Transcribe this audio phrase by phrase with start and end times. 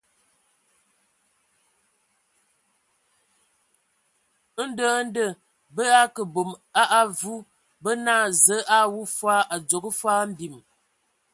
[4.69, 5.25] Ndɔ ndɔ
[5.75, 7.33] bǝ akə bom a avu,
[7.81, 10.55] bo naa: Zǝə a wu fɔɔ, a dzogo fɔɔ mbim.